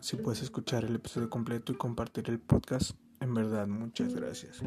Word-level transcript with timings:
si 0.00 0.16
puedes 0.16 0.42
escuchar 0.42 0.84
el 0.84 0.94
episodio 0.94 1.28
completo 1.28 1.72
y 1.72 1.76
compartir 1.76 2.30
el 2.30 2.38
podcast, 2.38 2.92
en 3.20 3.34
verdad 3.34 3.66
muchas 3.66 4.14
gracias. 4.14 4.62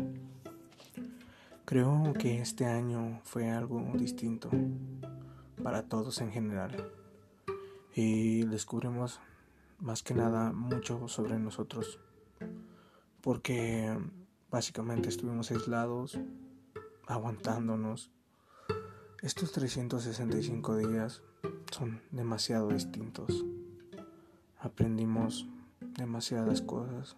Creo 1.66 2.14
que 2.20 2.42
este 2.42 2.66
año 2.66 3.22
fue 3.24 3.50
algo 3.50 3.82
distinto 3.96 4.50
para 5.64 5.84
todos 5.84 6.20
en 6.22 6.32
general 6.32 6.92
y 7.96 8.44
descubrimos 8.46 9.20
más 9.80 10.04
que 10.04 10.14
nada 10.14 10.52
mucho 10.52 11.08
sobre 11.08 11.40
nosotros 11.40 12.00
porque 13.22 13.98
básicamente 14.50 15.10
estuvimos 15.10 15.52
aislados, 15.52 16.20
aguantándonos. 17.08 18.12
Estos 19.22 19.52
365 19.52 20.78
días 20.78 21.22
son 21.72 22.02
demasiado 22.12 22.70
distintos. 22.70 23.46
Aprendimos 24.64 25.48
demasiadas 25.80 26.62
cosas, 26.62 27.16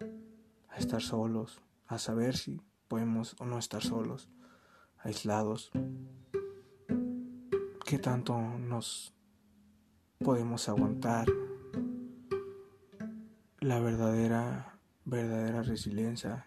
a 0.70 0.78
estar 0.78 1.02
solos, 1.02 1.60
a 1.86 1.98
saber 1.98 2.38
si 2.38 2.58
podemos 2.88 3.36
o 3.38 3.44
no 3.44 3.58
estar 3.58 3.82
solos, 3.82 4.30
aislados. 5.00 5.70
¿Qué 7.84 7.98
tanto 7.98 8.40
nos 8.40 9.14
podemos 10.20 10.70
aguantar? 10.70 11.26
La 13.60 13.78
verdadera, 13.78 14.78
verdadera 15.04 15.62
resiliencia. 15.62 16.46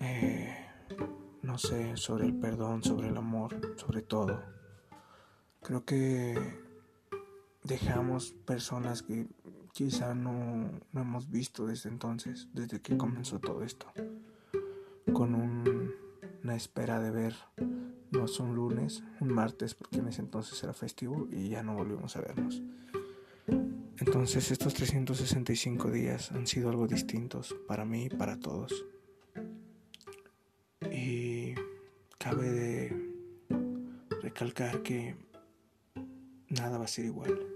Eh, 0.00 0.52
no 1.42 1.58
sé, 1.58 1.96
sobre 1.96 2.26
el 2.26 2.34
perdón, 2.34 2.82
sobre 2.82 3.08
el 3.08 3.16
amor, 3.16 3.76
sobre 3.76 4.02
todo. 4.02 4.42
Creo 5.60 5.84
que 5.84 6.61
dejamos 7.64 8.32
personas 8.44 9.02
que 9.02 9.26
quizá 9.72 10.14
no, 10.14 10.70
no, 10.92 11.00
hemos 11.00 11.30
visto 11.30 11.66
desde 11.66 11.88
entonces, 11.88 12.48
desde 12.52 12.80
que 12.80 12.96
comenzó 12.96 13.38
todo 13.38 13.62
esto, 13.62 13.86
con 15.12 15.34
una 16.42 16.56
espera 16.56 17.00
de 17.00 17.10
ver, 17.10 17.34
no 18.10 18.24
es 18.24 18.38
un 18.40 18.54
lunes, 18.54 19.02
un 19.20 19.32
martes, 19.32 19.74
porque 19.74 19.98
en 19.98 20.08
ese 20.08 20.20
entonces 20.20 20.62
era 20.62 20.72
festivo 20.72 21.28
y 21.30 21.48
ya 21.48 21.62
no 21.62 21.74
volvimos 21.74 22.16
a 22.16 22.20
vernos. 22.20 22.62
Entonces 23.98 24.50
estos 24.50 24.74
365 24.74 25.90
días 25.90 26.32
han 26.32 26.46
sido 26.46 26.70
algo 26.70 26.86
distintos 26.86 27.54
para 27.68 27.84
mí 27.84 28.06
y 28.06 28.08
para 28.10 28.38
todos. 28.38 28.84
Y 30.90 31.54
cabe 32.18 32.50
de 32.50 33.12
recalcar 34.22 34.82
que 34.82 35.16
nada 36.48 36.78
va 36.78 36.84
a 36.84 36.88
ser 36.88 37.04
igual. 37.04 37.51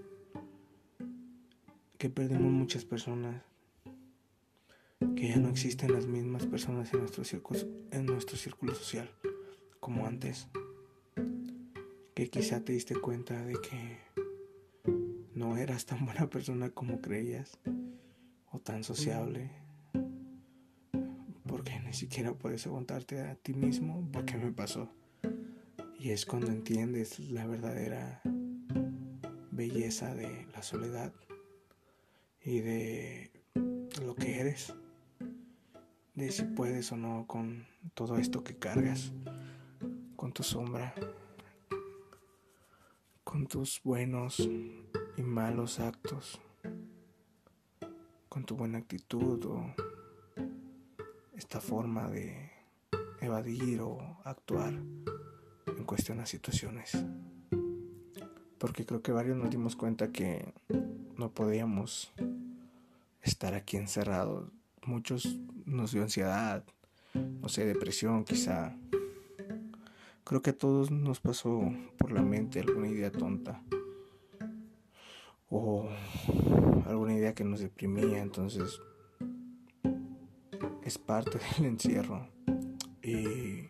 Que 1.97 2.09
perdemos 2.11 2.51
muchas 2.51 2.85
personas. 2.85 3.41
Que 5.15 5.29
ya 5.29 5.37
no 5.37 5.49
existen 5.49 5.93
las 5.93 6.05
mismas 6.05 6.45
personas 6.45 6.93
en 6.93 6.99
nuestro 6.99 7.23
círculo, 7.23 7.59
en 7.91 8.05
nuestro 8.05 8.37
círculo 8.37 8.75
social 8.75 9.09
como 9.79 10.05
antes. 10.05 10.47
Que 12.13 12.29
quizá 12.29 12.63
te 12.63 12.73
diste 12.73 12.95
cuenta 12.95 13.43
de 13.45 13.53
que 13.53 13.97
no 15.33 15.57
eras 15.57 15.85
tan 15.85 16.05
buena 16.05 16.29
persona 16.29 16.69
como 16.69 17.01
creías 17.01 17.57
o 18.51 18.59
tan 18.59 18.83
sociable. 18.83 19.49
Porque 21.47 21.79
ni 21.79 21.93
siquiera 21.93 22.33
puedes 22.33 22.67
aguantarte 22.67 23.21
a 23.21 23.35
ti 23.35 23.53
mismo 23.53 24.07
porque 24.11 24.37
me 24.37 24.51
pasó. 24.51 24.87
Y 25.99 26.11
es 26.11 26.27
cuando 26.27 26.51
entiendes 26.51 27.19
la 27.19 27.47
verdadera 27.47 28.21
belleza 29.51 30.13
de 30.13 30.45
la 30.53 30.61
soledad 30.61 31.11
y 32.47 32.61
de 32.61 33.29
lo 34.05 34.15
que 34.15 34.39
eres, 34.39 34.73
de 36.15 36.31
si 36.31 36.43
puedes 36.43 36.89
o 36.93 36.95
no 36.95 37.25
con 37.27 37.67
todo 37.93 38.15
esto 38.15 38.41
que 38.41 38.55
cargas, 38.55 39.11
con 40.15 40.31
tu 40.31 40.43
sombra, 40.43 40.95
con 43.25 43.47
tus 43.47 43.81
buenos 43.83 44.39
y 44.39 45.21
malos 45.21 45.81
actos, 45.81 46.39
con 48.29 48.45
tu 48.45 48.55
buena 48.55 48.77
actitud 48.77 49.43
o 49.45 49.75
esta 51.35 51.59
forma 51.59 52.09
de 52.09 52.49
evadir 53.19 53.81
o 53.81 54.21
actuar 54.23 54.71
en 54.71 55.83
cuestión 55.83 56.21
a 56.21 56.25
situaciones. 56.25 56.97
Porque 58.57 58.85
creo 58.85 59.01
que 59.01 59.11
varios 59.11 59.35
nos 59.35 59.49
dimos 59.49 59.75
cuenta 59.75 60.13
que 60.13 60.53
no 61.17 61.31
podíamos 61.31 62.13
estar 63.27 63.53
aquí 63.53 63.77
encerrados. 63.77 64.49
Muchos 64.85 65.37
nos 65.65 65.91
dio 65.91 66.01
ansiedad, 66.01 66.63
no 67.13 67.49
sé, 67.49 67.65
depresión 67.65 68.23
quizá. 68.23 68.77
Creo 70.23 70.41
que 70.41 70.51
a 70.51 70.57
todos 70.57 70.91
nos 70.91 71.19
pasó 71.19 71.61
por 71.97 72.11
la 72.11 72.21
mente 72.21 72.59
alguna 72.59 72.87
idea 72.87 73.11
tonta 73.11 73.61
o 75.49 75.89
alguna 76.85 77.13
idea 77.13 77.33
que 77.33 77.43
nos 77.43 77.59
deprimía, 77.59 78.21
entonces 78.21 78.81
es 80.83 80.97
parte 80.97 81.39
del 81.57 81.67
encierro 81.67 82.27
y 83.01 83.69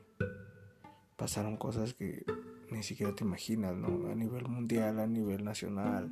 pasaron 1.15 1.57
cosas 1.57 1.93
que 1.93 2.25
ni 2.71 2.83
siquiera 2.83 3.13
te 3.13 3.23
imaginas, 3.23 3.75
¿no? 3.75 4.09
A 4.09 4.15
nivel 4.15 4.47
mundial, 4.47 4.99
a 4.99 5.07
nivel 5.07 5.43
nacional, 5.43 6.11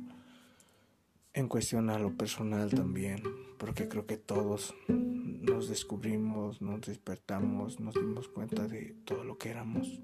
en 1.36 1.46
cuestión 1.46 1.88
a 1.90 1.98
lo 2.00 2.16
personal 2.16 2.70
también, 2.70 3.22
porque 3.58 3.86
creo 3.88 4.06
que 4.06 4.16
todos 4.16 4.74
nos 4.88 5.68
descubrimos, 5.68 6.60
nos 6.60 6.80
despertamos, 6.80 7.78
nos 7.78 7.94
dimos 7.94 8.28
cuenta 8.28 8.66
de 8.66 8.96
todo 9.04 9.22
lo 9.22 9.38
que 9.38 9.50
éramos. 9.50 10.00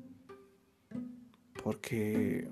Porque 1.64 2.48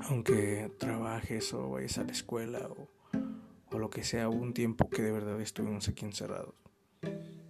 aunque 0.00 0.72
trabajes 0.78 1.54
o 1.54 1.70
vayas 1.70 1.98
a 1.98 2.04
la 2.04 2.12
escuela 2.12 2.68
o, 2.68 2.88
o 3.70 3.78
lo 3.78 3.90
que 3.90 4.02
sea, 4.02 4.28
hubo 4.28 4.42
un 4.42 4.54
tiempo 4.54 4.90
que 4.90 5.02
de 5.02 5.12
verdad 5.12 5.40
estuvimos 5.40 5.88
aquí 5.88 6.04
encerrados, 6.04 6.54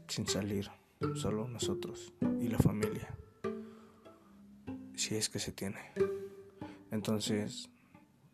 sin 0.08 0.26
salir, 0.26 0.68
solo 1.14 1.48
nosotros 1.48 2.12
y 2.38 2.48
la 2.48 2.58
familia 2.58 3.16
si 4.96 5.14
es 5.14 5.28
que 5.28 5.38
se 5.38 5.52
tiene. 5.52 5.78
Entonces 6.90 7.70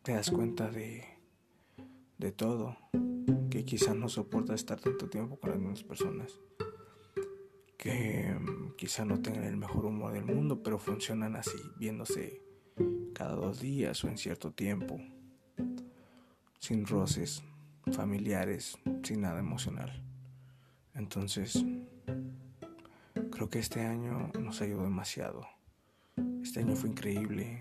te 0.02 0.12
das 0.12 0.30
cuenta 0.30 0.70
de, 0.70 1.04
de 2.22 2.30
todo, 2.30 2.76
que 3.50 3.64
quizá 3.64 3.94
no 3.94 4.08
soporta 4.08 4.54
estar 4.54 4.80
tanto 4.80 5.08
tiempo 5.08 5.40
con 5.40 5.50
las 5.50 5.58
mismas 5.58 5.82
personas, 5.82 6.38
que 7.76 8.32
mm, 8.32 8.76
quizá 8.76 9.04
no 9.04 9.20
tengan 9.20 9.42
el 9.42 9.56
mejor 9.56 9.86
humor 9.86 10.12
del 10.12 10.24
mundo, 10.24 10.62
pero 10.62 10.78
funcionan 10.78 11.34
así, 11.34 11.58
viéndose 11.78 12.40
cada 13.12 13.34
dos 13.34 13.60
días 13.60 14.04
o 14.04 14.08
en 14.08 14.18
cierto 14.18 14.52
tiempo, 14.52 15.00
sin 16.60 16.86
roces 16.86 17.42
familiares, 17.90 18.78
sin 19.02 19.22
nada 19.22 19.40
emocional. 19.40 20.00
Entonces, 20.94 21.64
creo 23.32 23.50
que 23.50 23.58
este 23.58 23.80
año 23.80 24.30
nos 24.38 24.62
ayudó 24.62 24.84
demasiado. 24.84 25.44
Este 26.40 26.60
año 26.60 26.76
fue 26.76 26.90
increíble. 26.90 27.60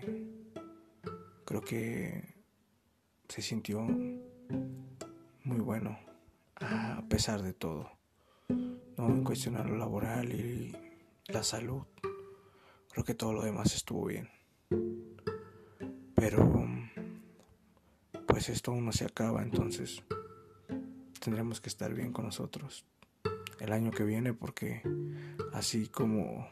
Creo 1.44 1.62
que 1.62 2.36
se 3.28 3.42
sintió 3.42 3.84
muy 5.44 5.58
bueno 5.58 5.98
a 6.56 7.02
pesar 7.08 7.42
de 7.42 7.52
todo. 7.52 7.90
No 8.48 9.08
en 9.08 9.24
cuestionar 9.24 9.68
lo 9.68 9.76
laboral 9.76 10.32
y 10.32 10.76
la 11.26 11.42
salud. 11.42 11.82
Creo 12.90 13.04
que 13.04 13.14
todo 13.14 13.32
lo 13.32 13.42
demás 13.42 13.74
estuvo 13.74 14.06
bien. 14.06 14.28
Pero 16.14 16.66
pues 18.26 18.48
esto 18.48 18.72
aún 18.72 18.86
no 18.86 18.92
se 18.92 19.04
acaba, 19.04 19.42
entonces 19.42 20.02
tendremos 21.20 21.60
que 21.60 21.68
estar 21.68 21.94
bien 21.94 22.12
con 22.12 22.24
nosotros 22.24 22.84
el 23.60 23.72
año 23.72 23.90
que 23.90 24.04
viene 24.04 24.32
porque 24.32 24.82
así 25.52 25.86
como 25.86 26.48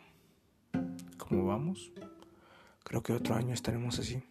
como 1.19 1.47
vamos 1.47 1.93
Creo 2.85 3.03
que 3.03 3.13
otro 3.13 3.35
año 3.35 3.55
estaremos 3.55 3.99
así 3.99 4.23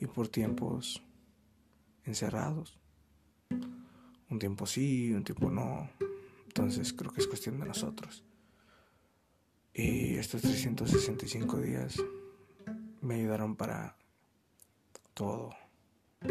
y 0.00 0.06
por 0.06 0.28
tiempos 0.28 1.02
encerrados. 2.06 2.78
Un 4.28 4.38
tiempo 4.38 4.66
sí, 4.66 5.12
un 5.12 5.24
tiempo 5.24 5.50
no. 5.50 5.90
Entonces 6.46 6.92
creo 6.92 7.12
que 7.12 7.20
es 7.20 7.26
cuestión 7.26 7.60
de 7.60 7.66
nosotros. 7.66 8.24
Y 9.74 10.16
estos 10.16 10.40
365 10.42 11.58
días 11.60 11.96
me 13.02 13.16
ayudaron 13.16 13.56
para 13.56 13.96
todo 15.12 15.54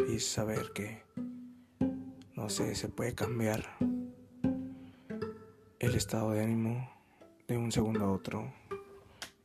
y 0.08 0.18
saber 0.18 0.72
que, 0.74 1.02
no 2.34 2.48
sé, 2.48 2.74
se 2.74 2.88
puede 2.88 3.14
cambiar 3.14 3.64
el 5.78 5.94
estado 5.94 6.32
de 6.32 6.42
ánimo 6.42 6.90
de 7.46 7.56
un 7.56 7.70
segundo 7.70 8.04
a 8.04 8.10
otro 8.10 8.52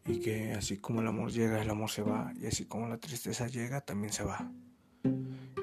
y 0.06 0.20
que 0.20 0.54
así 0.54 0.78
como 0.78 1.02
el 1.02 1.08
amor 1.08 1.32
llega, 1.32 1.62
el 1.62 1.70
amor 1.70 1.90
se 1.90 2.02
va, 2.02 2.34
y 2.40 2.48
así 2.48 2.66
como 2.66 2.88
la 2.88 2.98
tristeza 2.98 3.48
llega, 3.48 3.82
también 3.82 4.12
se 4.12 4.24
va. 4.24 4.52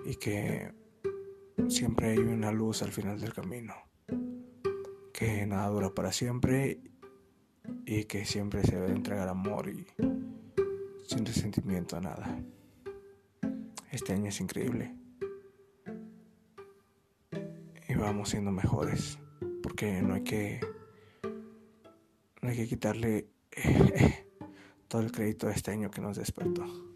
Y 0.08 0.16
que 0.16 0.72
siempre 1.68 2.12
hay 2.12 2.18
una 2.18 2.50
luz 2.50 2.82
al 2.82 2.92
final 2.92 3.20
del 3.20 3.34
camino, 3.34 3.74
que 5.12 5.44
nada 5.44 5.68
dura 5.68 5.90
para 5.90 6.12
siempre 6.12 6.80
y 7.84 8.04
que 8.04 8.24
siempre 8.24 8.64
se 8.64 8.76
debe 8.76 8.92
entregar 8.92 9.28
amor 9.28 9.68
y 9.68 9.86
sin 11.06 11.26
resentimiento 11.26 11.98
a 11.98 12.00
nada. 12.00 12.42
Este 13.90 14.14
año 14.14 14.30
es 14.30 14.40
increíble. 14.40 14.96
Y 17.86 17.94
vamos 17.94 18.30
siendo 18.30 18.50
mejores, 18.50 19.18
porque 19.62 20.00
no 20.00 20.14
hay 20.14 20.22
que 20.22 20.60
no 22.40 22.48
hay 22.48 22.56
que 22.56 22.66
quitarle 22.66 23.28
todo 24.88 25.02
el 25.02 25.12
crédito 25.12 25.48
a 25.48 25.52
este 25.52 25.70
año 25.70 25.90
que 25.90 26.00
nos 26.00 26.16
despertó. 26.16 26.87